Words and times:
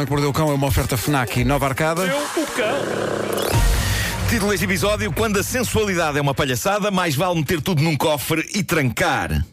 Homem 0.00 0.06
que 0.06 0.12
Mordeu 0.12 0.30
o 0.30 0.32
Cão 0.32 0.50
é 0.50 0.54
uma 0.54 0.66
oferta 0.66 0.96
FNAC 0.96 1.40
e 1.40 1.44
nova 1.44 1.66
arcada. 1.66 2.10
Título 4.30 4.50
deste 4.50 4.64
episódio: 4.64 5.12
Quando 5.12 5.38
a 5.38 5.42
sensualidade 5.42 6.16
é 6.16 6.22
uma 6.22 6.32
palhaçada, 6.32 6.90
mais 6.90 7.14
vale 7.14 7.34
meter 7.34 7.60
tudo 7.60 7.82
num 7.82 7.96
cofre 7.96 8.48
e 8.54 8.62
trancar. 8.62 9.44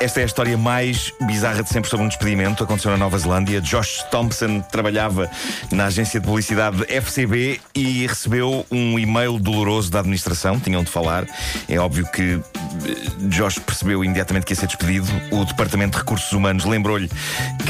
Esta 0.00 0.20
é 0.20 0.22
a 0.22 0.26
história 0.26 0.56
mais 0.56 1.12
bizarra 1.26 1.62
de 1.62 1.68
sempre 1.68 1.90
sobre 1.90 2.06
um 2.06 2.08
despedimento. 2.08 2.64
Aconteceu 2.64 2.90
na 2.90 2.96
Nova 2.96 3.18
Zelândia. 3.18 3.60
Josh 3.60 4.02
Thompson 4.10 4.60
trabalhava 4.60 5.30
na 5.70 5.86
agência 5.86 6.18
de 6.18 6.24
publicidade 6.26 6.82
FCB 6.88 7.60
e 7.74 8.06
recebeu 8.06 8.64
um 8.70 8.98
e-mail 8.98 9.38
doloroso 9.38 9.90
da 9.90 9.98
administração. 9.98 10.58
Tinham 10.58 10.82
de 10.82 10.90
falar. 10.90 11.26
É 11.68 11.78
óbvio 11.78 12.06
que 12.10 12.40
eh, 12.40 12.94
Josh 13.28 13.58
percebeu 13.58 14.02
imediatamente 14.02 14.46
que 14.46 14.54
ia 14.54 14.56
ser 14.56 14.68
despedido. 14.68 15.06
O 15.30 15.44
Departamento 15.44 15.92
de 15.92 15.98
Recursos 15.98 16.32
Humanos 16.32 16.64
lembrou-lhe 16.64 17.10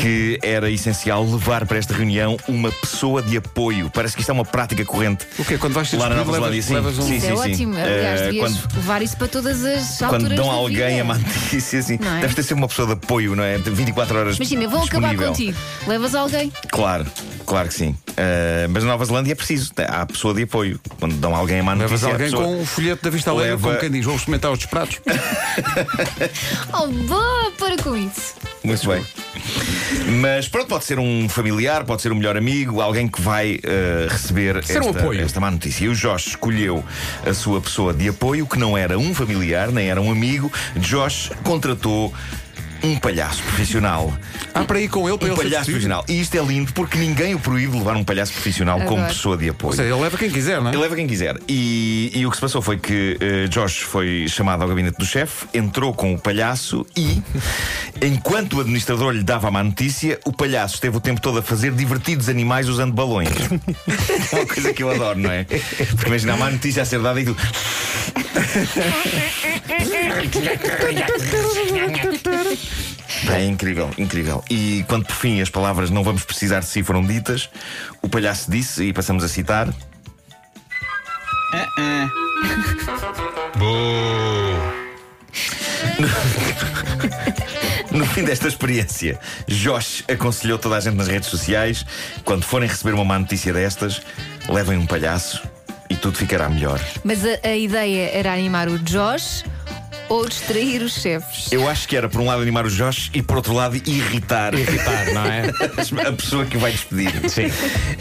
que 0.01 0.39
era 0.41 0.71
essencial 0.71 1.25
levar 1.25 1.67
para 1.67 1.79
esta 1.79 1.93
reunião 1.95 2.37
uma 2.47 2.71
pessoa 2.71 3.21
de 3.23 3.39
apoio. 3.39 3.91
Parece 3.93 4.15
que 4.15 4.21
isto 4.21 4.31
é 4.31 4.33
uma 4.33 4.45
prática 4.45 4.85
corrente. 4.85 5.27
O 5.37 5.45
quê? 5.45 5.59
Quando 5.59 5.73
vais 5.75 5.89
ser 5.89 5.97
Lá 5.97 6.09
na 6.09 6.15
Nova 6.25 6.49
despedido, 6.49 6.63
Zelândia, 6.63 6.81
levas, 6.81 6.95
sim. 6.95 6.99
levas 6.99 6.99
um... 7.01 7.09
Sim, 7.09 7.17
é 7.17 7.21
sim, 7.21 7.53
ótimo. 7.53 7.75
sim. 7.75 7.81
Aliás, 7.81 8.21
Eh, 8.21 8.25
devias 8.27 8.53
quando- 8.57 8.77
levar 8.77 9.03
isso 9.03 9.17
para 9.17 9.27
todas 9.27 9.65
as 9.65 9.99
Quando 9.99 10.15
alturas 10.15 10.37
dão 10.37 10.49
a 10.49 10.53
da 10.53 10.59
alguém 10.59 10.89
vida. 10.91 11.01
a 11.01 11.05
má 11.05 11.19
notícia, 11.19 11.81
assim, 11.81 11.99
Não 12.01 12.17
é? 12.17 12.20
Deve 12.21 12.35
ter 12.35 12.43
sido 12.43 12.57
uma 12.59 12.69
pessoa 12.69 12.87
de 12.87 12.93
apoio, 12.95 13.35
não 13.37 13.43
é? 13.45 13.59
De 13.59 13.71
24 13.71 14.19
horas. 14.19 14.37
Imagina, 14.37 14.69
vão 14.69 14.83
acabar 14.83 15.09
disponível. 15.11 15.29
contigo. 15.29 15.59
Levas 15.87 16.15
alguém. 16.15 16.53
Claro, 16.71 17.07
claro 17.47 17.69
que 17.69 17.75
sim. 17.75 17.91
Uh, 18.11 18.69
mas 18.71 18.83
na 18.85 18.91
Nova 18.91 19.05
Zelândia 19.05 19.33
é 19.33 19.35
preciso. 19.35 19.73
Há 19.89 20.07
pessoa 20.07 20.35
de 20.35 20.43
apoio. 20.43 20.81
Quando 20.99 21.15
dão 21.17 21.35
alguém 21.35 21.61
a 21.61 21.63
má 21.63 21.75
notícia. 21.75 21.95
Levas 22.07 22.13
alguém 22.13 22.31
pessoa- 22.31 22.45
com 22.45 22.61
um 22.63 22.67
folheto 22.67 23.03
da 23.05 23.11
vista 23.11 23.31
alegre, 23.31 23.51
Leva- 23.53 23.69
como 23.69 23.81
quem 23.81 23.91
diz, 23.91 24.05
vou 24.05 24.17
experimentar 24.17 24.51
os 24.53 24.67
pratos. 24.67 25.01
Oh, 26.73 26.87
boa, 26.87 27.51
para 27.59 27.77
com 27.83 27.97
isso. 27.97 28.35
Muito 28.63 28.87
bem. 28.89 29.05
Mas 30.21 30.49
pronto, 30.49 30.69
pode 30.69 30.85
ser 30.85 30.99
um 30.99 31.29
familiar, 31.29 31.85
pode 31.85 32.03
ser 32.03 32.13
um 32.13 32.15
melhor 32.15 32.37
amigo, 32.37 32.81
alguém 32.81 33.09
que 33.09 33.21
vai 33.21 33.55
uh, 33.57 34.09
receber 34.11 34.63
Ser 34.65 34.83
um 34.83 34.89
esta, 34.89 35.01
apoio. 35.01 35.21
esta 35.23 35.41
má 35.41 35.51
notícia. 35.51 35.85
E 35.85 35.89
o 35.89 35.95
Josh 35.95 36.29
escolheu 36.29 36.85
a 37.27 37.33
sua 37.33 37.61
pessoa 37.61 37.95
de 37.95 38.09
apoio, 38.09 38.47
que 38.47 38.59
não 38.59 38.77
era 38.77 38.99
um 38.99 39.15
familiar, 39.15 39.71
nem 39.73 39.89
era 39.89 40.01
um 40.01 40.11
amigo. 40.11 40.53
Josh 40.77 41.31
contratou 41.43 42.13
um 42.83 42.97
palhaço 42.99 43.43
profissional. 43.43 44.13
Há 44.55 44.65
para 44.65 44.81
ir 44.81 44.89
com 44.89 45.09
ele, 45.09 45.19
para 45.19 45.29
Um 45.29 45.33
ele 45.33 45.43
palhaço 45.43 45.67
profissional. 45.67 46.05
E 46.09 46.21
isto 46.21 46.35
é 46.37 46.43
lindo 46.43 46.73
porque 46.73 46.99
ninguém 46.99 47.35
o 47.35 47.39
proíbe 47.39 47.73
de 47.73 47.79
levar 47.79 47.97
um 47.97 48.05
palhaço 48.05 48.33
profissional 48.33 48.79
como 48.81 48.99
Adoro. 48.99 49.15
pessoa 49.15 49.37
de 49.37 49.49
apoio. 49.49 49.71
Ou 49.71 49.77
seja, 49.77 49.95
ele 49.95 50.03
leva 50.03 50.17
quem 50.17 50.31
quiser, 50.31 50.61
não 50.61 50.69
é? 50.69 50.73
Ele 50.73 50.83
leva 50.83 50.97
quem 50.97 51.07
quiser. 51.07 51.37
E, 51.49 52.11
e 52.15 52.27
o 52.27 52.31
que 52.31 52.37
se 52.37 52.41
passou 52.41 52.63
foi 52.63 52.79
que 52.79 53.17
eh, 53.21 53.47
Josh 53.49 53.79
foi 53.81 54.27
chamado 54.29 54.63
ao 54.63 54.69
gabinete 54.69 54.99
do 54.99 55.05
chefe, 55.05 55.47
entrou 55.53 55.93
com 55.93 56.15
o 56.15 56.19
palhaço 56.19 56.87
e, 56.97 57.23
enquanto 58.03 58.55
o 58.55 58.61
administrador 58.61 59.13
lhe 59.13 59.23
dava 59.23 59.49
a 59.49 59.51
má 59.51 59.63
notícia, 59.63 60.19
o 60.25 60.33
palhaço 60.33 60.75
esteve 60.75 60.97
o 60.97 61.01
tempo 61.01 61.21
todo 61.21 61.39
a 61.39 61.43
fazer 61.43 61.73
divertidos 61.73 62.29
animais 62.29 62.69
usando 62.69 62.93
balões. 62.93 63.29
É 63.31 64.37
uma 64.37 64.47
coisa 64.47 64.73
que 64.73 64.83
eu 64.83 64.91
adoro, 64.91 65.19
não 65.19 65.31
é? 65.31 65.45
Porque 65.45 66.07
imagina 66.07 66.35
a 66.35 66.37
má 66.37 66.51
notícia 66.51 66.83
a 66.83 66.85
ser 66.85 67.01
dada 67.01 67.21
e 67.21 67.25
tu. 73.31 73.37
É 73.37 73.45
incrível, 73.45 73.91
incrível. 73.99 74.45
E 74.51 74.85
quando 74.89 75.07
por 75.07 75.15
fim 75.15 75.41
as 75.41 75.51
palavras 75.51 75.91
não 75.91 76.03
vamos 76.03 76.25
precisar 76.25 76.61
de 76.61 76.67
si 76.67 76.83
foram 76.83 77.05
ditas, 77.05 77.49
o 78.03 78.09
palhaço 78.09 78.51
disse, 78.51 78.85
e 78.85 78.93
passamos 78.93 79.25
a 79.25 79.29
citar. 79.29 79.69
No 87.91 88.07
fim 88.07 88.23
desta 88.25 88.47
experiência, 88.47 89.19
Josh 89.49 90.05
aconselhou 90.09 90.59
toda 90.59 90.77
a 90.77 90.81
gente 90.81 90.95
nas 90.97 91.09
redes 91.09 91.29
sociais: 91.29 91.85
quando 92.25 92.45
forem 92.45 92.69
receber 92.69 92.95
uma 92.95 93.05
má 93.05 93.19
notícia 93.19 93.53
destas, 93.53 94.01
levem 94.49 94.79
um 94.79 94.87
palhaço 94.87 95.43
e 95.89 95.97
tudo 95.97 96.17
ficará 96.17 96.49
melhor. 96.49 96.81
Mas 97.03 97.25
a, 97.25 97.49
a 97.49 97.57
ideia 97.57 98.11
era 98.13 98.33
animar 98.33 98.69
o 98.69 98.79
Josh 98.79 99.45
ou 100.11 100.29
distrair 100.29 100.83
os 100.83 100.95
chefes. 100.95 101.51
Eu 101.53 101.69
acho 101.69 101.87
que 101.89 101.97
era, 101.97 102.09
por 102.09 102.21
um 102.21 102.27
lado, 102.27 102.43
animar 102.43 102.67
o 102.67 102.71
Josh 102.71 103.11
e, 103.15 103.23
por 103.23 103.37
outro 103.37 103.55
lado, 103.55 103.77
irritar 103.77 104.53
Irritar, 104.55 105.15
não 105.15 105.25
é? 105.25 105.43
a 106.09 106.13
pessoa 106.13 106.45
que 106.45 106.59
vai 106.59 106.73
despedir. 106.73 107.13
Sim. 107.31 107.47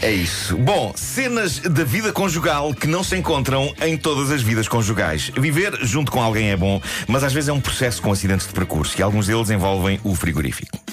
É 0.02 0.10
isso. 0.10 0.56
Bom, 0.58 0.92
cenas 0.96 1.60
da 1.60 1.84
vida 1.84 2.12
conjugal 2.12 2.74
que 2.74 2.88
não 2.88 3.04
se 3.04 3.16
encontram 3.16 3.72
em 3.80 3.96
todas 3.96 4.32
as 4.32 4.42
vidas 4.42 4.66
conjugais. 4.66 5.30
Viver 5.36 5.78
junto 5.82 6.10
com 6.10 6.20
alguém 6.20 6.50
é 6.50 6.56
bom, 6.56 6.82
mas 7.06 7.22
às 7.22 7.32
vezes 7.32 7.48
é 7.48 7.52
um 7.52 7.60
processo 7.60 8.02
com 8.02 8.10
acidentes 8.10 8.48
de 8.48 8.52
percurso 8.52 8.98
e 8.98 9.02
alguns 9.02 9.28
deles 9.28 9.48
envolvem 9.48 10.00
o 10.02 10.14
frigorífico. 10.16 10.89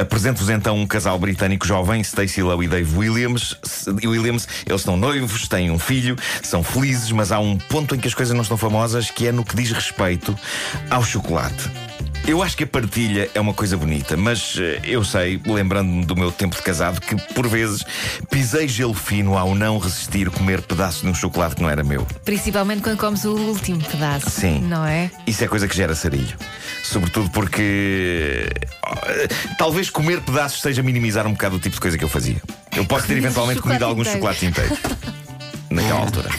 Apresento-vos 0.00 0.50
então 0.50 0.76
um 0.76 0.86
casal 0.86 1.18
britânico 1.18 1.66
jovem, 1.66 2.02
Stacey 2.02 2.42
Lowe 2.42 2.64
e 2.64 2.68
Dave 2.68 2.96
Williams. 2.96 3.56
Williams, 4.04 4.48
eles 4.66 4.80
estão 4.80 4.96
noivos, 4.96 5.48
têm 5.48 5.70
um 5.70 5.78
filho, 5.78 6.16
são 6.42 6.62
felizes, 6.62 7.10
mas 7.12 7.32
há 7.32 7.38
um 7.38 7.56
ponto 7.56 7.94
em 7.94 7.98
que 7.98 8.08
as 8.08 8.14
coisas 8.14 8.34
não 8.34 8.42
estão 8.42 8.56
famosas, 8.56 9.10
que 9.10 9.26
é 9.26 9.32
no 9.32 9.44
que 9.44 9.56
diz 9.56 9.70
respeito 9.70 10.36
ao 10.90 11.04
chocolate. 11.04 11.91
Eu 12.26 12.40
acho 12.40 12.56
que 12.56 12.62
a 12.62 12.66
partilha 12.66 13.28
é 13.34 13.40
uma 13.40 13.52
coisa 13.52 13.76
bonita, 13.76 14.16
mas 14.16 14.56
eh, 14.58 14.80
eu 14.84 15.04
sei, 15.04 15.40
lembrando-me 15.44 16.04
do 16.04 16.14
meu 16.14 16.30
tempo 16.30 16.54
de 16.54 16.62
casado, 16.62 17.00
que 17.00 17.16
por 17.34 17.48
vezes 17.48 17.84
pisei 18.30 18.68
gelo 18.68 18.94
fino 18.94 19.36
ao 19.36 19.54
não 19.56 19.76
resistir 19.78 20.30
comer 20.30 20.62
pedaços 20.62 21.02
de 21.02 21.08
um 21.08 21.14
chocolate 21.14 21.56
que 21.56 21.62
não 21.62 21.68
era 21.68 21.82
meu. 21.82 22.06
Principalmente 22.24 22.80
quando 22.80 22.96
comes 22.96 23.24
o 23.24 23.34
último 23.34 23.82
pedaço. 23.82 24.30
Sim. 24.30 24.60
Não 24.60 24.86
é? 24.86 25.10
Isso 25.26 25.42
é 25.42 25.48
coisa 25.48 25.66
que 25.66 25.76
gera 25.76 25.96
sarilho. 25.96 26.36
Sobretudo 26.84 27.28
porque 27.30 28.48
eh, 28.86 29.28
talvez 29.58 29.90
comer 29.90 30.20
pedaços 30.20 30.60
seja 30.60 30.80
minimizar 30.80 31.26
um 31.26 31.32
bocado 31.32 31.56
o 31.56 31.58
tipo 31.58 31.74
de 31.74 31.80
coisa 31.80 31.98
que 31.98 32.04
eu 32.04 32.08
fazia. 32.08 32.40
Eu 32.76 32.84
posso 32.84 33.06
ter 33.08 33.16
eventualmente 33.16 33.60
comido 33.60 33.84
alguns 33.84 34.06
chocolates 34.06 34.44
inteiros. 34.44 34.78
Naquela 35.68 36.00
altura. 36.00 36.30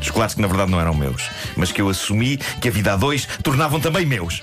Chocolates 0.00 0.36
que 0.36 0.42
na 0.42 0.46
verdade 0.48 0.70
não 0.70 0.80
eram 0.80 0.94
meus, 0.94 1.28
mas 1.56 1.72
que 1.72 1.80
eu 1.80 1.88
assumi 1.88 2.36
que 2.60 2.68
a 2.68 2.70
vida 2.70 2.92
a 2.92 2.96
dois 2.96 3.26
tornavam 3.42 3.80
também 3.80 4.06
meus. 4.06 4.42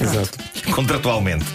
Exato. 0.00 0.38
contratualmente. 0.72 1.46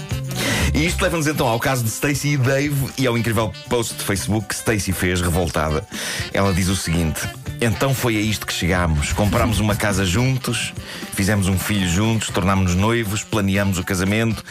E 0.73 0.85
isto 0.85 1.01
leva-nos 1.03 1.27
então 1.27 1.47
ao 1.47 1.59
caso 1.59 1.83
de 1.83 1.89
Stacy 1.89 2.29
e 2.29 2.37
Dave 2.37 2.89
e 2.97 3.05
ao 3.05 3.17
incrível 3.17 3.53
post 3.69 3.95
de 3.95 4.03
Facebook 4.03 4.47
que 4.47 4.55
Stacy 4.55 4.91
fez, 4.91 5.21
revoltada. 5.21 5.85
Ela 6.33 6.51
diz 6.51 6.67
o 6.67 6.75
seguinte: 6.75 7.21
Então 7.61 7.93
foi 7.93 8.17
a 8.17 8.19
isto 8.19 8.45
que 8.45 8.53
chegámos. 8.53 9.13
Comprámos 9.13 9.59
uma 9.59 9.75
casa 9.75 10.03
juntos, 10.03 10.73
fizemos 11.13 11.47
um 11.47 11.59
filho 11.59 11.87
juntos, 11.87 12.29
tornámos-nos 12.29 12.75
noivos, 12.75 13.23
planeámos 13.23 13.77
o 13.77 13.83
casamento, 13.83 14.43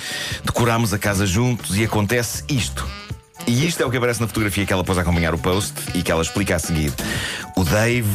decorámos 0.45 0.95
a 0.95 0.99
casa 0.99 1.27
juntos 1.27 1.77
e 1.77 1.85
acontece 1.85 2.45
isto. 2.49 2.87
E 3.45 3.67
isto 3.67 3.83
é 3.83 3.87
o 3.87 3.91
que 3.91 3.97
aparece 3.97 4.21
na 4.21 4.29
fotografia 4.29 4.65
que 4.65 4.73
ela 4.73 4.85
pôs 4.85 4.97
a 4.99 5.03
acompanhar 5.03 5.35
o 5.35 5.39
post 5.39 5.75
e 5.95 6.03
que 6.03 6.13
ela 6.13 6.23
explica 6.23 6.55
a 6.55 6.59
seguir. 6.61 6.93
O 7.57 7.65
Dave 7.65 8.09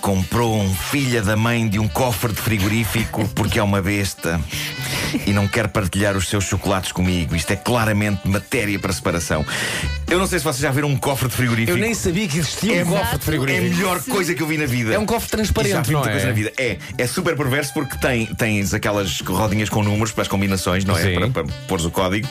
comprou 0.00 0.56
um 0.60 0.72
filho 0.72 1.22
da 1.24 1.36
mãe 1.36 1.68
de 1.68 1.80
um 1.80 1.88
cofre 1.88 2.32
de 2.32 2.40
frigorífico 2.40 3.28
porque 3.34 3.58
é 3.58 3.62
uma 3.62 3.82
besta 3.82 4.40
e 5.26 5.32
não 5.32 5.46
quer 5.48 5.68
partilhar 5.68 6.16
os 6.16 6.28
seus 6.28 6.44
chocolates 6.44 6.92
comigo. 6.92 7.34
Isto 7.34 7.52
é 7.52 7.56
claramente 7.56 8.26
matéria 8.28 8.78
para 8.78 8.92
separação. 8.92 9.44
Eu 10.08 10.18
não 10.18 10.26
sei 10.26 10.38
se 10.38 10.44
vocês 10.44 10.60
já 10.62 10.70
viram 10.70 10.88
um 10.88 10.96
cofre 10.96 11.28
de 11.28 11.34
frigorífico. 11.34 11.76
Eu 11.76 11.80
nem 11.80 11.94
sabia 11.94 12.26
que 12.26 12.38
existia 12.38 12.80
É 12.80 12.84
um 12.84 12.88
cofre 12.88 13.04
de 13.06 13.12
É 13.12 13.16
a 13.16 13.18
frigorífico. 13.20 13.76
melhor 13.76 14.00
coisa 14.02 14.34
que 14.34 14.42
eu 14.42 14.46
vi 14.46 14.58
na 14.58 14.66
vida. 14.66 14.92
É 14.94 14.98
um 14.98 15.06
cofre 15.06 15.30
transparente, 15.30 15.72
já 15.72 15.82
vi 15.82 15.92
muita 15.92 16.08
não 16.08 16.10
é? 16.10 16.12
coisa 16.12 16.26
na 16.26 16.32
vida. 16.32 16.52
É, 16.56 16.78
é 16.98 17.06
super 17.06 17.36
perverso 17.36 17.72
porque 17.74 17.96
tem, 17.98 18.26
tens 18.26 18.74
aquelas 18.74 19.20
rodinhas 19.20 19.68
com 19.68 19.82
números 19.82 20.12
para 20.12 20.22
as 20.22 20.28
combinações, 20.28 20.84
não 20.84 20.96
é? 20.96 21.02
Sim. 21.02 21.14
Para, 21.14 21.28
para 21.30 21.44
pôres 21.68 21.84
o 21.84 21.90
código 21.90 22.28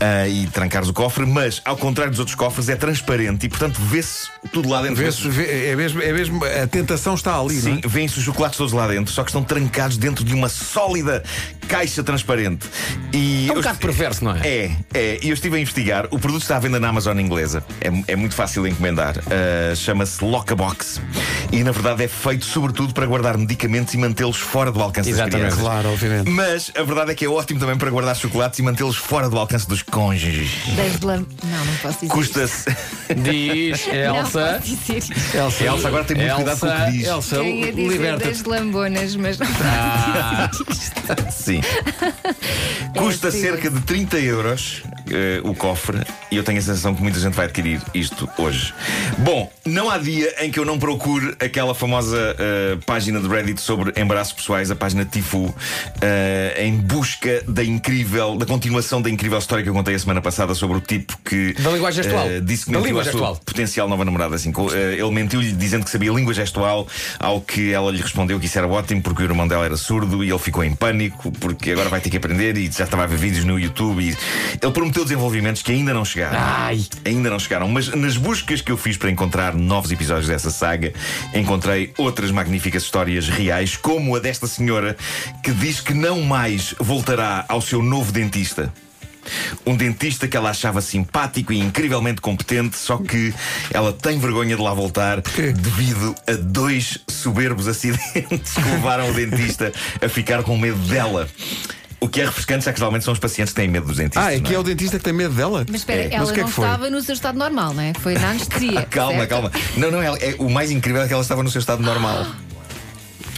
ah, 0.00 0.28
e 0.28 0.46
trancares 0.48 0.88
o 0.88 0.92
cofre, 0.92 1.24
mas 1.26 1.60
ao 1.64 1.76
contrário 1.76 2.10
dos 2.10 2.18
outros 2.20 2.34
cofres, 2.34 2.68
é 2.68 2.76
transparente 2.76 3.46
e, 3.46 3.48
portanto, 3.48 3.80
vê-se 3.80 4.28
tudo 4.52 4.68
lá 4.68 4.82
dentro. 4.82 4.96
Vê-se- 4.96 5.28
vê- 5.28 5.68
é, 5.70 5.76
mesmo, 5.76 6.02
é 6.02 6.12
mesmo. 6.12 6.40
A 6.44 6.66
tentação 6.66 7.14
está 7.14 7.38
ali, 7.38 7.60
Sim, 7.60 7.70
não 7.70 7.78
é? 7.78 7.80
vêm-se 7.88 8.18
os 8.18 8.24
chocolates 8.24 8.56
todos 8.58 8.72
lá 8.72 8.86
dentro, 8.86 9.12
só 9.12 9.22
que 9.22 9.30
estão 9.30 9.42
trancados 9.42 9.96
dentro 9.96 10.24
de 10.24 10.34
uma 10.34 10.48
sólida 10.48 11.22
caixa 11.68 12.02
transparente. 12.02 12.66
E 13.12 13.48
É 13.48 13.52
um 13.52 13.56
bocado 13.56 13.74
est- 13.76 13.80
perverso, 13.82 14.24
não 14.24 14.34
é? 14.36 14.40
É, 14.46 14.76
é. 14.94 15.18
E 15.22 15.28
eu 15.28 15.34
estive 15.34 15.56
a 15.56 15.60
investigar. 15.60 16.06
O 16.10 16.18
produto 16.18 16.42
está 16.42 16.56
à 16.56 16.58
venda 16.58 16.78
na 16.80 16.88
Amazon 16.88 17.18
inglesa. 17.18 17.64
É, 17.80 18.12
é 18.12 18.16
muito 18.16 18.34
fácil 18.34 18.62
de 18.64 18.70
encomendar. 18.70 19.16
Ah, 19.30 19.74
Chama-se 19.74 20.24
Lockabox. 20.24 21.00
E 21.50 21.62
na 21.62 21.72
verdade 21.72 22.04
é 22.04 22.08
feito 22.08 22.44
sobretudo 22.44 22.94
para 22.94 23.04
guardar 23.06 23.36
medicamentos 23.36 23.92
e 23.94 23.98
mantê-los 23.98 24.36
fora 24.38 24.70
do 24.72 24.80
alcance 24.82 25.10
Exatamente. 25.10 25.32
das 25.42 25.54
crianças. 25.54 25.60
Claro, 25.60 25.92
obviamente. 25.92 26.30
Mas 26.30 26.72
a 26.76 26.82
verdade 26.82 27.10
é 27.12 27.14
que 27.14 27.24
é 27.24 27.28
ótimo 27.28 27.60
também 27.60 27.76
para 27.76 27.90
guardar 27.90 28.16
chocolates 28.16 28.58
e 28.58 28.62
mantê-los 28.62 28.96
fora 28.96 29.28
do 29.28 29.38
alcance 29.38 29.68
dos 29.68 29.82
cônjuges. 29.82 30.50
Das 30.76 31.00
lam... 31.00 31.26
Não, 31.44 31.64
não 31.64 31.74
posso 31.76 31.94
dizer. 32.00 32.08
Custa-se. 32.12 32.64
Diz, 33.16 33.78
isto. 33.80 33.90
Não 33.94 34.16
Elsa. 34.16 34.40
posso 34.60 34.76
dizer. 34.76 34.98
isto. 34.98 35.36
Elsa, 35.36 35.64
Elsa 35.64 35.88
agora 35.88 36.04
tem 36.04 36.16
muito 36.16 36.34
cuidado 36.34 36.58
com 36.60 36.66
o 36.66 36.84
que 36.86 36.90
diz. 36.92 37.06
Elsa, 37.06 37.36
Quem 37.40 37.60
dizer 37.60 37.88
liberta-te. 37.88 38.28
das 38.30 38.42
lambonas, 38.44 39.16
mas 39.16 39.38
não 39.38 39.46
posso 39.46 39.60
Ah. 39.64 40.50
dizer 40.50 40.64
isto. 40.70 40.92
Sim. 41.32 41.51
Custa 42.96 43.30
sim. 43.30 43.40
cerca 43.40 43.70
de 43.70 43.80
30 43.80 44.18
euros. 44.20 44.82
Eh, 45.12 45.40
o 45.44 45.54
cofre 45.54 45.98
e 46.30 46.36
eu 46.36 46.42
tenho 46.42 46.58
a 46.58 46.62
sensação 46.62 46.94
que 46.94 47.02
muita 47.02 47.20
gente 47.20 47.34
vai 47.34 47.46
adquirir 47.46 47.80
isto 47.94 48.28
hoje. 48.38 48.74
Bom, 49.18 49.50
não 49.64 49.90
há 49.90 49.98
dia 49.98 50.34
em 50.44 50.50
que 50.50 50.58
eu 50.58 50.64
não 50.64 50.78
procure 50.78 51.34
aquela 51.40 51.74
famosa 51.74 52.36
eh, 52.38 52.78
página 52.86 53.20
de 53.20 53.28
Reddit 53.28 53.60
sobre 53.60 53.92
embaraços 54.00 54.32
pessoais, 54.32 54.70
a 54.70 54.76
página 54.76 55.04
Tifu, 55.04 55.54
eh, 56.00 56.64
em 56.64 56.76
busca 56.76 57.42
da 57.46 57.62
incrível, 57.62 58.36
da 58.36 58.46
continuação 58.46 59.00
da 59.02 59.10
incrível 59.10 59.38
história 59.38 59.62
que 59.62 59.68
eu 59.70 59.74
contei 59.74 59.94
a 59.94 59.98
semana 59.98 60.20
passada 60.20 60.54
sobre 60.54 60.78
o 60.78 60.80
tipo 60.80 61.18
que 61.24 61.52
Da 61.54 61.70
linguagem 61.70 62.02
gestual. 62.02 62.26
disse 62.42 62.66
que 62.66 62.72
Da 62.72 62.80
mentiu 62.80 63.00
à 63.00 63.04
sua 63.04 63.34
potencial 63.36 63.88
nova 63.88 64.04
namorada. 64.04 64.36
Assim, 64.36 64.52
ele 64.72 65.10
mentiu-lhe 65.10 65.52
dizendo 65.52 65.84
que 65.84 65.90
sabia 65.90 66.10
língua 66.12 66.32
gestual, 66.34 66.86
ao 67.18 67.40
que 67.40 67.72
ela 67.72 67.90
lhe 67.90 68.00
respondeu 68.00 68.38
que 68.40 68.46
isso 68.46 68.58
era 68.58 68.66
ótimo 68.66 69.02
porque 69.02 69.22
o 69.22 69.24
irmão 69.24 69.46
dela 69.46 69.64
era 69.64 69.76
surdo 69.76 70.24
e 70.24 70.30
ele 70.30 70.38
ficou 70.38 70.64
em 70.64 70.74
pânico 70.74 71.30
porque 71.32 71.70
agora 71.72 71.88
vai 71.88 72.00
ter 72.00 72.10
que 72.10 72.16
aprender 72.16 72.56
e 72.56 72.70
já 72.70 72.84
estava 72.84 73.04
a 73.04 73.06
ver 73.06 73.18
vídeos 73.18 73.44
no 73.44 73.58
YouTube. 73.58 74.02
E 74.02 74.16
ele 74.62 74.72
prometeu 74.72 75.01
desenvolvimentos 75.04 75.62
que 75.62 75.72
ainda 75.72 75.92
não 75.92 76.04
chegaram. 76.04 76.38
Ai. 76.40 76.84
Ainda 77.04 77.30
não 77.30 77.38
chegaram, 77.38 77.68
mas 77.68 77.88
nas 77.88 78.16
buscas 78.16 78.60
que 78.60 78.72
eu 78.72 78.76
fiz 78.76 78.96
para 78.96 79.10
encontrar 79.10 79.54
novos 79.54 79.90
episódios 79.90 80.28
dessa 80.28 80.50
saga, 80.50 80.92
encontrei 81.34 81.92
outras 81.98 82.30
magníficas 82.30 82.82
histórias 82.82 83.28
reais, 83.28 83.76
como 83.76 84.16
a 84.16 84.18
desta 84.18 84.46
senhora 84.46 84.96
que 85.42 85.52
diz 85.52 85.80
que 85.80 85.94
não 85.94 86.22
mais 86.22 86.74
voltará 86.78 87.44
ao 87.48 87.60
seu 87.60 87.82
novo 87.82 88.12
dentista. 88.12 88.72
Um 89.64 89.76
dentista 89.76 90.26
que 90.26 90.36
ela 90.36 90.50
achava 90.50 90.80
simpático 90.80 91.52
e 91.52 91.58
incrivelmente 91.58 92.20
competente, 92.20 92.76
só 92.76 92.96
que 92.96 93.32
ela 93.72 93.92
tem 93.92 94.18
vergonha 94.18 94.56
de 94.56 94.62
lá 94.62 94.74
voltar 94.74 95.20
devido 95.20 96.14
a 96.26 96.32
dois 96.32 96.98
soberbos 97.08 97.68
acidentes 97.68 98.54
que 98.54 98.70
levaram 98.70 99.10
o 99.10 99.14
dentista 99.14 99.72
a 100.00 100.08
ficar 100.08 100.42
com 100.42 100.58
medo 100.58 100.78
dela. 100.88 101.28
O 102.02 102.08
que 102.08 102.20
é 102.20 102.24
refrescante, 102.24 102.64
já 102.64 102.72
que 102.72 102.78
geralmente 102.80 103.04
são 103.04 103.12
os 103.12 103.20
pacientes 103.20 103.52
que 103.54 103.60
têm 103.60 103.68
medo 103.68 103.86
dos 103.86 103.96
dentistas. 103.96 104.24
Ah, 104.26 104.34
é 104.34 104.40
que 104.40 104.52
é 104.52 104.58
o 104.58 104.62
dentista 104.64 104.98
que 104.98 105.04
tem 105.04 105.12
medo 105.12 105.34
dela? 105.34 105.64
Mas 105.70 105.82
espera, 105.82 106.00
É, 106.02 106.04
mas 106.04 106.14
ela 106.14 106.32
que 106.32 106.40
é 106.40 106.42
não 106.42 106.48
que 106.48 106.54
foi? 106.54 106.64
estava 106.64 106.90
no 106.90 107.00
seu 107.00 107.14
estado 107.14 107.38
normal, 107.38 107.74
não 107.74 107.82
é? 107.82 107.92
Foi 107.94 108.14
na 108.14 108.30
anestesia. 108.30 108.82
Calma, 108.90 109.18
certo? 109.18 109.30
calma. 109.30 109.52
Não, 109.76 109.90
não, 109.92 110.02
ela- 110.02 110.18
é, 110.18 110.34
o 110.38 110.50
mais 110.50 110.72
incrível 110.72 111.00
é 111.02 111.06
que 111.06 111.12
ela 111.12 111.22
estava 111.22 111.42
no 111.44 111.50
seu 111.50 111.60
estado 111.60 111.82
normal. 111.82 112.26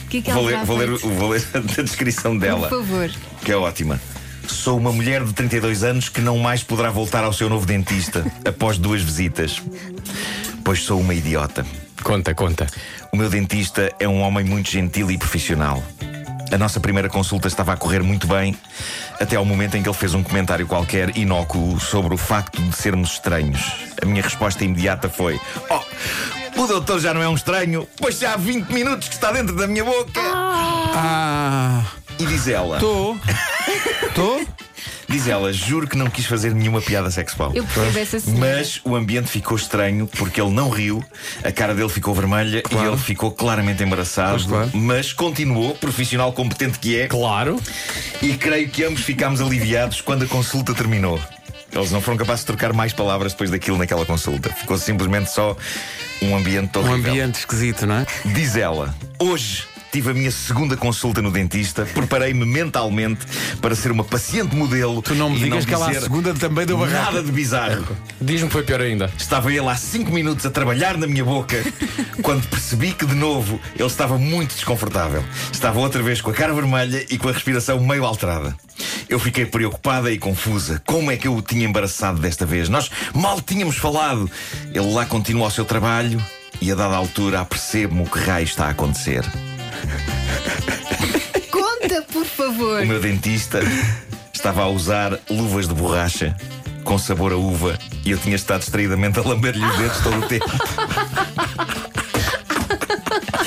O 0.04 0.08
que 0.14 0.18
é 0.18 0.22
que 0.22 0.30
ela 0.30 0.40
Vou 0.40 0.48
ler, 0.48 0.64
vou, 0.64 0.76
ler, 0.76 0.88
vou 1.16 1.28
ler 1.30 1.44
a 1.54 1.82
descrição 1.82 2.38
dela, 2.38 2.68
Por 2.68 2.84
favor. 2.84 3.10
que 3.44 3.50
é 3.50 3.56
ótima. 3.56 4.00
Sou 4.46 4.78
uma 4.78 4.92
mulher 4.92 5.24
de 5.24 5.32
32 5.32 5.82
anos 5.82 6.08
que 6.08 6.20
não 6.20 6.38
mais 6.38 6.62
poderá 6.62 6.88
voltar 6.90 7.24
ao 7.24 7.32
seu 7.32 7.48
novo 7.50 7.66
dentista 7.66 8.24
após 8.46 8.78
duas 8.78 9.02
visitas. 9.02 9.60
Pois 10.64 10.84
sou 10.84 11.00
uma 11.00 11.12
idiota. 11.14 11.66
Conta, 12.02 12.32
conta. 12.32 12.66
O 13.12 13.16
meu 13.16 13.28
dentista 13.28 13.92
é 13.98 14.06
um 14.06 14.20
homem 14.20 14.44
muito 14.44 14.70
gentil 14.70 15.10
e 15.10 15.18
profissional. 15.18 15.82
A 16.54 16.58
nossa 16.58 16.78
primeira 16.78 17.08
consulta 17.08 17.48
estava 17.48 17.72
a 17.72 17.76
correr 17.76 18.00
muito 18.00 18.28
bem, 18.28 18.56
até 19.18 19.34
ao 19.34 19.44
momento 19.44 19.76
em 19.76 19.82
que 19.82 19.88
ele 19.88 19.96
fez 19.96 20.14
um 20.14 20.22
comentário 20.22 20.68
qualquer 20.68 21.16
inócuo 21.18 21.80
sobre 21.80 22.14
o 22.14 22.16
facto 22.16 22.62
de 22.62 22.76
sermos 22.76 23.14
estranhos. 23.14 23.60
A 24.00 24.06
minha 24.06 24.22
resposta 24.22 24.64
imediata 24.64 25.08
foi: 25.08 25.40
Oh, 25.68 26.62
o 26.62 26.66
doutor 26.68 27.00
já 27.00 27.12
não 27.12 27.20
é 27.20 27.28
um 27.28 27.34
estranho, 27.34 27.88
pois 28.00 28.20
já 28.20 28.34
há 28.34 28.36
20 28.36 28.68
minutos 28.70 29.08
que 29.08 29.14
está 29.16 29.32
dentro 29.32 29.56
da 29.56 29.66
minha 29.66 29.84
boca. 29.84 30.20
Ah, 30.22 31.82
E 32.20 32.24
diz 32.24 32.46
ela: 32.46 32.76
estou. 32.76 33.18
Estou? 34.06 34.46
Diz 35.14 35.28
ela, 35.28 35.52
juro 35.52 35.86
que 35.86 35.96
não 35.96 36.10
quis 36.10 36.26
fazer 36.26 36.52
nenhuma 36.52 36.80
piada 36.82 37.08
sexual. 37.08 37.52
Eu 37.54 37.62
percebo 37.62 37.98
essa 38.00 38.18
senhora. 38.18 38.56
Mas 38.56 38.80
o 38.84 38.96
ambiente 38.96 39.28
ficou 39.28 39.56
estranho 39.56 40.08
porque 40.08 40.40
ele 40.40 40.50
não 40.50 40.68
riu, 40.68 41.04
a 41.44 41.52
cara 41.52 41.72
dele 41.72 41.88
ficou 41.88 42.12
vermelha 42.12 42.60
Claro. 42.62 42.88
e 42.88 42.90
ele 42.90 42.98
ficou 43.00 43.30
claramente 43.30 43.80
embaraçado. 43.80 44.44
Claro. 44.44 44.70
Mas 44.74 45.12
continuou, 45.12 45.76
profissional 45.76 46.32
competente 46.32 46.80
que 46.80 46.98
é, 46.98 47.06
Claro. 47.06 47.60
e 48.20 48.34
creio 48.34 48.68
que 48.68 48.82
ambos 48.82 49.02
ficámos 49.02 49.40
aliviados 49.40 50.00
quando 50.00 50.24
a 50.24 50.26
consulta 50.26 50.74
terminou. 50.74 51.20
Eles 51.70 51.92
não 51.92 52.00
foram 52.00 52.18
capazes 52.18 52.40
de 52.40 52.46
trocar 52.46 52.72
mais 52.72 52.92
palavras 52.92 53.30
depois 53.34 53.50
daquilo 53.52 53.78
naquela 53.78 54.04
consulta. 54.04 54.50
Ficou 54.50 54.76
simplesmente 54.76 55.30
só 55.30 55.56
um 56.22 56.36
ambiente 56.36 56.76
Um 56.76 56.80
horrível. 56.90 57.12
ambiente 57.12 57.36
esquisito, 57.38 57.86
não 57.86 57.98
é? 57.98 58.06
Diz 58.24 58.56
ela: 58.56 58.92
Hoje 59.20 59.62
tive 59.94 60.10
a 60.10 60.14
minha 60.14 60.32
segunda 60.32 60.76
consulta 60.76 61.22
no 61.22 61.30
dentista, 61.30 61.86
preparei-me 61.86 62.44
mentalmente 62.44 63.24
para 63.60 63.76
ser 63.76 63.92
uma 63.92 64.02
paciente 64.02 64.56
modelo. 64.56 65.00
Tu 65.00 65.14
não 65.14 65.30
me 65.30 65.36
e 65.36 65.44
digas 65.44 65.64
que 65.64 65.72
ela 65.72 65.88
à 65.88 65.94
segunda 65.94 66.34
também 66.34 66.66
deu 66.66 66.76
barraca. 66.76 67.12
Nada 67.12 67.22
de 67.22 67.30
bizarro. 67.30 67.86
Diz-me 68.20 68.48
que 68.48 68.52
foi 68.54 68.64
pior 68.64 68.80
ainda. 68.80 69.08
Estava 69.16 69.52
ele 69.52 69.68
há 69.68 69.76
5 69.76 70.10
minutos 70.10 70.44
a 70.44 70.50
trabalhar 70.50 70.96
na 70.96 71.06
minha 71.06 71.24
boca 71.24 71.62
quando 72.22 72.44
percebi 72.48 72.90
que 72.90 73.06
de 73.06 73.14
novo 73.14 73.60
ele 73.76 73.86
estava 73.86 74.18
muito 74.18 74.56
desconfortável. 74.56 75.22
Estava 75.52 75.78
outra 75.78 76.02
vez 76.02 76.20
com 76.20 76.30
a 76.30 76.34
cara 76.34 76.52
vermelha 76.52 77.06
e 77.08 77.16
com 77.16 77.28
a 77.28 77.32
respiração 77.32 77.78
meio 77.78 78.04
alterada. 78.04 78.52
Eu 79.08 79.20
fiquei 79.20 79.46
preocupada 79.46 80.10
e 80.10 80.18
confusa. 80.18 80.82
Como 80.84 81.12
é 81.12 81.16
que 81.16 81.28
eu 81.28 81.36
o 81.36 81.40
tinha 81.40 81.64
embaraçado 81.64 82.18
desta 82.18 82.44
vez? 82.44 82.68
Nós 82.68 82.90
mal 83.14 83.40
tínhamos 83.40 83.76
falado. 83.76 84.28
Ele 84.72 84.92
lá 84.92 85.06
continua 85.06 85.46
o 85.46 85.50
seu 85.52 85.64
trabalho 85.64 86.20
e 86.60 86.72
a 86.72 86.74
dada 86.74 86.96
altura 86.96 87.42
apercebo-me 87.42 88.02
o 88.02 88.10
que 88.10 88.18
raio 88.18 88.42
está 88.42 88.66
a 88.66 88.70
acontecer. 88.70 89.24
Conta, 91.50 92.02
por 92.12 92.24
favor. 92.24 92.82
O 92.82 92.86
meu 92.86 93.00
dentista 93.00 93.60
estava 94.32 94.62
a 94.62 94.68
usar 94.68 95.18
luvas 95.30 95.68
de 95.68 95.74
borracha 95.74 96.36
com 96.84 96.98
sabor 96.98 97.32
a 97.32 97.36
uva 97.36 97.78
e 98.04 98.10
eu 98.10 98.18
tinha 98.18 98.36
estado 98.36 98.60
distraidamente 98.60 99.18
a 99.18 99.22
lamber-lhe 99.22 99.64
os 99.64 99.76
dedos 99.78 99.98
todo 100.00 100.18
o 100.18 100.22
tempo. 100.28 100.44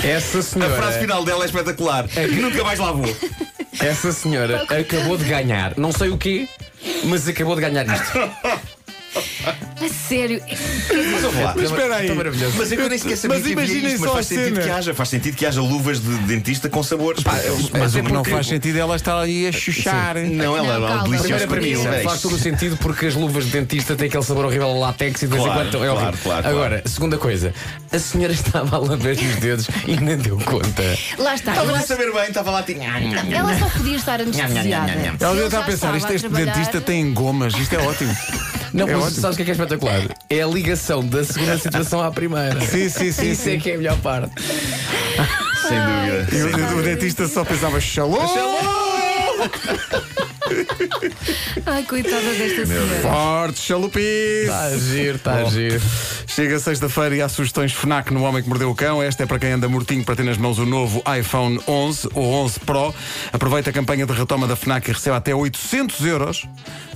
Essa 0.03 0.39
A 0.39 0.43
senhora. 0.43 0.75
frase 0.75 0.99
final 0.99 1.23
dela 1.25 1.43
é 1.43 1.47
espetacular. 1.47 2.05
Nunca 2.39 2.63
mais 2.63 2.79
lá 2.79 2.91
vou. 2.91 3.15
Essa 3.79 4.11
senhora 4.11 4.63
acabou 4.63 5.17
de 5.17 5.25
ganhar. 5.25 5.73
Não 5.77 5.91
sei 5.91 6.09
o 6.09 6.17
quê, 6.17 6.47
mas 7.05 7.27
acabou 7.27 7.55
de 7.55 7.61
ganhar 7.61 7.85
isto. 7.85 8.17
A 9.87 9.93
sério. 10.09 10.41
Mas 11.13 11.23
ouve 11.23 11.41
lá. 11.41 11.53
Mas 11.55 11.65
espera 11.71 11.95
aí. 11.95 12.11
Maravilhoso. 12.13 12.55
Mas 12.57 12.71
eu 12.71 12.89
nem 12.89 12.97
sequer 12.97 13.17
sabia 13.17 13.37
Mas 13.37 13.45
que 13.47 13.53
havia 13.53 13.63
imaginem 13.63 13.93
isto, 13.93 13.99
mas 14.01 14.09
só 14.09 14.13
faz 14.15 14.25
a 14.25 14.29
sentido 14.29 14.55
cena. 14.55 14.61
que 14.61 14.69
haja. 14.69 14.93
Faz 14.93 15.09
sentido 15.09 15.35
que 15.35 15.45
haja 15.45 15.61
luvas 15.61 15.99
de 15.99 16.17
dentista 16.19 16.69
com 16.69 16.83
sabores. 16.83 17.23
Mas 17.77 17.95
o 17.95 18.03
que 18.03 18.11
não 18.11 18.23
faz 18.23 18.47
sentido 18.47 18.77
é 18.77 18.79
ela 18.81 18.95
estar 18.95 19.17
ali 19.19 19.47
a 19.47 19.51
chuchar. 19.51 20.15
Não, 20.15 20.57
ela 20.57 20.67
Não, 20.79 20.85
era 20.87 20.87
calma. 20.97 21.03
deliciosa. 21.17 21.47
Primeiro 21.47 21.81
para 21.81 21.91
mim, 21.97 22.03
faz 22.03 22.21
todo 22.21 22.35
o 22.35 22.39
sentido 22.39 22.77
porque 22.77 23.05
as 23.07 23.15
luvas 23.15 23.45
de 23.45 23.51
dentista 23.51 23.95
têm 23.95 24.07
aquele 24.07 24.23
sabor 24.23 24.45
horrível 24.45 24.69
a 24.69 24.73
látex 24.73 25.21
e 25.23 25.27
de 25.27 25.31
vez 25.33 25.41
em 25.41 25.45
Claro, 25.45 25.59
quando 25.69 25.75
é 25.75 25.77
horrível. 25.89 25.95
claro, 25.99 26.17
claro, 26.23 26.41
claro. 26.43 26.57
Agora, 26.57 26.83
segunda 26.85 27.17
coisa, 27.17 27.53
a 27.91 27.99
senhora 27.99 28.33
estava 28.33 28.75
a 28.75 28.79
lamber 28.79 29.15
os 29.17 29.35
dedos 29.37 29.67
e 29.87 29.95
nem 29.97 30.17
deu 30.17 30.37
conta. 30.39 30.83
Lá 31.17 31.35
está. 31.35 31.51
Estava 31.51 31.71
eu 31.71 31.75
a 31.75 31.77
acho- 31.79 31.87
saber 31.87 32.11
bem, 32.13 32.23
estava 32.27 32.51
lá 32.51 32.63
tipo. 32.63 32.81
Ela 32.81 33.59
só 33.59 33.69
podia 33.69 33.95
estar 33.95 34.21
anestesiada. 34.21 34.91
Ela 35.19 35.33
deve 35.33 35.45
estar 35.45 35.59
a 35.59 35.63
pensar, 35.63 35.95
estava 35.95 36.13
a 36.13 36.15
este 36.15 36.29
dentista 36.29 36.81
tem 36.81 37.13
gomas, 37.13 37.53
isto 37.55 37.73
é 37.75 37.79
ótimo. 37.79 38.15
Não, 38.73 38.87
É 38.87 38.93
mas 38.95 39.03
ótimo. 39.05 39.21
sabes 39.21 39.35
o 39.35 39.37
que 39.37 39.41
é 39.41 39.45
que 39.45 39.51
é 39.51 39.53
espetacular? 39.53 40.01
É 40.29 40.41
a 40.41 40.47
ligação 40.47 41.05
da 41.05 41.23
segunda 41.23 41.57
situação 41.59 42.01
à 42.03 42.11
primeira. 42.11 42.59
Sim, 42.61 42.89
sim, 42.89 43.11
sim. 43.11 43.31
Isso 43.31 43.43
sim. 43.43 43.55
é 43.55 43.57
que 43.59 43.71
é 43.71 43.75
a 43.75 43.77
melhor 43.77 43.97
parte. 43.99 44.31
Sem 44.41 45.77
dúvida. 45.79 46.27
E 46.35 46.43
o, 46.75 46.77
o 46.79 46.81
dentista 46.83 47.27
só 47.27 47.43
pensava 47.43 47.79
xalô! 47.79 48.19
Ai, 51.65 51.83
coitada 51.83 52.21
desta 52.33 52.65
senhora. 52.65 53.01
Forte 53.01 53.59
chalupice! 53.59 54.42
Está 54.44 54.63
a 54.65 54.77
giro, 54.77 55.15
está 55.18 55.33
a 55.35 55.44
giro. 55.45 55.81
Chega 56.37 56.59
sexta-feira 56.59 57.15
e 57.15 57.21
há 57.23 57.27
sugestões 57.27 57.73
FNAC 57.73 58.13
no 58.13 58.21
Homem 58.21 58.44
que 58.44 58.47
Mordeu 58.47 58.69
o 58.69 58.75
Cão. 58.75 59.01
Esta 59.01 59.23
é 59.23 59.25
para 59.25 59.39
quem 59.39 59.53
anda 59.53 59.67
mortinho 59.67 60.03
para 60.03 60.15
ter 60.15 60.21
nas 60.21 60.37
mãos 60.37 60.59
o 60.59 60.67
novo 60.67 61.01
iPhone 61.19 61.59
11 61.67 62.09
ou 62.13 62.31
11 62.31 62.59
Pro. 62.59 62.94
Aproveita 63.33 63.71
a 63.71 63.73
campanha 63.73 64.06
de 64.06 64.13
retoma 64.13 64.45
da 64.45 64.56
FNAC 64.56 64.87
e 64.87 64.94
recebe 64.94 65.15
até 65.15 65.33
800 65.33 66.06
euros 66.06 66.47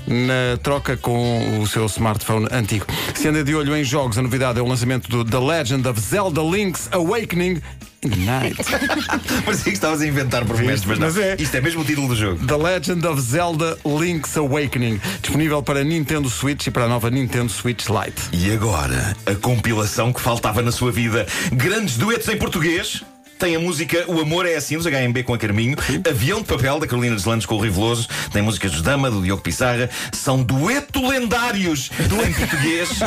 na 0.05 0.59
troca 0.61 0.95
com 0.95 1.59
o 1.59 1.65
seu 1.65 1.87
smartphone 1.87 2.49
antigo. 2.51 2.85
Se 3.15 3.29
anda 3.29 3.43
de 3.43 3.55
olho 3.55 3.75
em 3.75 3.83
jogos, 3.83 4.19
a 4.19 4.21
novidade 4.21 4.59
é 4.59 4.61
o 4.61 4.67
lançamento 4.67 5.09
do 5.09 5.25
The 5.25 5.39
Legend 5.39 5.87
of 5.87 5.99
Zelda 5.99 6.41
Link's 6.43 6.87
Awakening 6.91 7.63
Night. 8.03 8.57
Parecia 9.45 9.63
que 9.65 9.69
estavas 9.71 10.01
a 10.01 10.07
inventar 10.07 10.45
por 10.45 10.61
mas 10.63 10.85
não. 10.85 10.97
Mas 10.97 11.17
é. 11.17 11.35
Isto 11.39 11.57
é 11.57 11.61
mesmo 11.61 11.81
o 11.81 11.85
título 11.85 12.07
do 12.07 12.15
jogo. 12.15 12.45
The 12.45 12.55
Legend 12.55 13.05
of 13.07 13.21
Zelda 13.21 13.77
Link's 13.85 14.35
Awakening. 14.37 14.99
Disponível 15.21 15.61
para 15.61 15.83
Nintendo 15.83 16.29
Switch 16.29 16.67
e 16.67 16.71
para 16.71 16.85
a 16.85 16.87
nova 16.87 17.09
Nintendo 17.09 17.51
Switch 17.51 17.87
Lite. 17.87 18.21
E 18.31 18.51
agora, 18.51 19.15
a 19.25 19.35
compilação 19.35 20.11
que 20.11 20.21
faltava 20.21 20.61
na 20.61 20.71
sua 20.71 20.91
vida. 20.91 21.27
Grandes 21.51 21.97
duetos 21.97 22.27
em 22.27 22.37
português. 22.37 23.03
Tem 23.41 23.55
a 23.55 23.59
música 23.59 24.05
O 24.07 24.21
Amor 24.21 24.45
é 24.45 24.55
Assim, 24.55 24.77
dos 24.77 24.85
HMB 24.85 25.23
com 25.23 25.33
a 25.33 25.37
Carminho. 25.37 25.75
Avião 26.07 26.41
de 26.41 26.45
Papel, 26.45 26.79
da 26.79 26.85
Carolina 26.85 27.15
Deslandes 27.15 27.47
com 27.47 27.55
o 27.55 27.59
Riveloso. 27.59 28.07
Tem 28.31 28.39
músicas 28.39 28.69
dos 28.71 28.83
Dama, 28.83 29.09
do 29.09 29.19
Diogo 29.19 29.41
Pissarra. 29.41 29.89
São 30.13 30.43
dueto 30.43 31.07
lendários 31.07 31.89
em 31.99 32.33
português. 32.33 32.99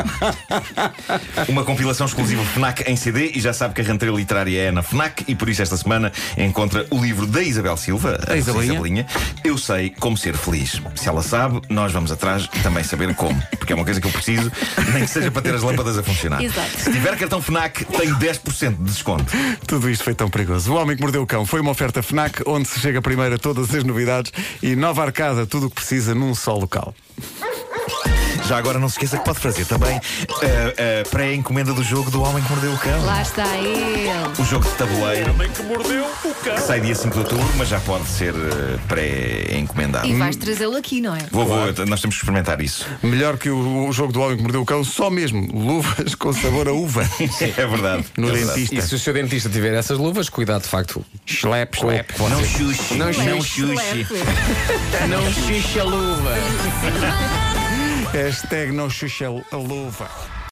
Uma 1.47 1.63
compilação 1.63 2.05
exclusiva 2.05 2.43
FNAC 2.43 2.83
em 2.85 2.97
CD. 2.97 3.31
E 3.33 3.39
já 3.39 3.53
sabe 3.53 3.75
que 3.75 3.79
a 3.79 3.83
rentrée 3.85 4.13
literária 4.13 4.59
é 4.59 4.71
na 4.73 4.83
FNAC. 4.83 5.23
E 5.25 5.35
por 5.35 5.47
isso 5.47 5.61
esta 5.61 5.77
semana 5.77 6.11
encontra 6.37 6.85
o 6.89 7.01
livro 7.01 7.25
da 7.25 7.41
Isabel 7.41 7.77
Silva. 7.77 8.19
A 8.27 8.35
Isabelinha. 8.35 8.73
Isabelinha. 8.73 9.07
Eu 9.41 9.57
sei 9.57 9.89
como 9.89 10.17
ser 10.17 10.35
feliz. 10.35 10.81
Se 10.95 11.07
ela 11.07 11.23
sabe, 11.23 11.61
nós 11.69 11.93
vamos 11.93 12.11
atrás 12.11 12.45
também 12.61 12.83
saber 12.83 13.15
como. 13.15 13.41
Porque 13.57 13.71
é 13.71 13.75
uma 13.75 13.85
coisa 13.85 14.01
que 14.01 14.07
eu 14.07 14.11
preciso, 14.11 14.51
nem 14.91 15.05
que 15.05 15.09
seja 15.09 15.31
para 15.31 15.41
ter 15.41 15.55
as 15.55 15.61
lâmpadas 15.61 15.97
a 15.97 16.03
funcionar. 16.03 16.43
Exato. 16.43 16.77
Se 16.77 16.91
tiver 16.91 17.17
cartão 17.17 17.41
FNAC, 17.41 17.85
tem 17.85 18.13
10% 18.13 18.75
de 18.75 18.83
desconto. 18.83 19.31
Tudo 19.65 19.89
isto 19.89 20.03
foi 20.03 20.13
tão 20.25 20.29
perigoso. 20.29 20.73
O 20.73 20.75
Homem 20.75 20.95
que 20.95 21.01
Mordeu 21.01 21.21
o 21.21 21.27
Cão 21.27 21.45
foi 21.45 21.61
uma 21.61 21.71
oferta 21.71 22.01
FNAC, 22.01 22.41
onde 22.45 22.67
se 22.67 22.79
chega 22.79 23.01
primeiro 23.01 23.35
a 23.35 23.37
todas 23.37 23.73
as 23.73 23.83
novidades 23.83 24.31
e 24.61 24.75
Nova 24.75 25.03
Arcada, 25.03 25.45
tudo 25.45 25.67
o 25.67 25.69
que 25.69 25.75
precisa 25.75 26.15
num 26.15 26.33
só 26.33 26.53
local. 26.53 26.93
Já 28.47 28.57
agora 28.57 28.77
não 28.79 28.89
se 28.89 28.95
esqueça 28.95 29.17
que 29.17 29.25
pode 29.25 29.39
fazer 29.39 29.65
também 29.65 29.95
a, 29.97 31.01
a 31.01 31.09
pré-encomenda 31.09 31.73
do 31.73 31.83
jogo 31.83 32.11
do 32.11 32.21
Homem 32.21 32.43
que 32.43 32.49
Mordeu 32.51 32.73
o 32.73 32.77
Cão. 32.77 33.05
Lá 33.05 33.21
está 33.21 33.57
ele. 33.57 34.09
O 34.39 34.43
jogo 34.45 34.65
de 34.65 34.71
tabuleiro 34.75 35.31
Homem 35.31 35.49
que 35.49 35.63
mordeu 35.63 36.05
o 36.05 36.33
cão. 36.43 36.55
que 36.55 36.61
sai 36.61 36.79
dia 36.81 36.93
5 36.95 37.13
de 37.13 37.19
outubro, 37.19 37.47
mas 37.57 37.67
já 37.69 37.79
pode 37.79 38.07
ser 38.07 38.33
eh, 38.35 38.77
pré-encomendado. 38.87 40.07
E 40.07 40.13
vais 40.15 40.35
trazê-lo 40.35 40.75
aqui, 40.77 41.01
não 41.01 41.15
é? 41.15 41.19
Vou, 41.31 41.45
vou, 41.45 41.57
nós 41.87 42.01
temos 42.01 42.15
que 42.15 42.21
experimentar 42.23 42.61
isso. 42.61 42.85
Melhor 43.01 43.37
que 43.37 43.49
o, 43.49 43.87
o 43.87 43.91
jogo 43.93 44.11
do 44.13 44.21
Homem 44.21 44.37
que 44.37 44.43
mordeu 44.43 44.61
o 44.61 44.65
cão, 44.65 44.83
só 44.83 45.09
mesmo 45.09 45.47
luvas 45.53 46.13
com 46.15 46.31
sabor 46.33 46.67
a 46.67 46.73
uva. 46.73 47.05
É 47.57 47.65
verdade. 47.67 48.05
No 48.17 48.29
é 48.29 48.31
verdade. 48.33 48.59
dentista. 48.59 48.75
E 48.75 48.81
se 48.81 48.95
o 48.95 48.99
seu 48.99 49.13
dentista 49.13 49.49
tiver 49.49 49.73
essas 49.73 49.97
luvas, 49.97 50.29
cuidado 50.29 50.63
de 50.63 50.67
facto. 50.69 51.05
Schlep, 51.25 51.77
schlep. 51.77 52.13
Não 52.19 52.43
xuxe. 52.45 52.93
Não 52.95 53.05
Leve, 53.07 53.41
xuxe. 53.41 53.65
leve. 53.65 54.07
Não 55.07 55.33
xixa 55.33 55.81
a 55.81 55.83
luva. 55.83 57.54
Hashtag 58.15 58.71
não 58.71 58.89
xuxa 58.89 59.25
a 59.51 59.57
luva. 59.57 60.09